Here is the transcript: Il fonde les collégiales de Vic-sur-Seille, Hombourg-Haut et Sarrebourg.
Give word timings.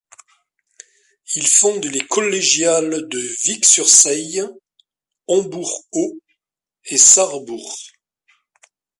Il 1.35 1.45
fonde 1.45 1.85
les 1.85 2.03
collégiales 2.07 3.07
de 3.07 3.19
Vic-sur-Seille, 3.43 4.41
Hombourg-Haut 5.27 6.17
et 6.85 6.97
Sarrebourg. 6.97 7.77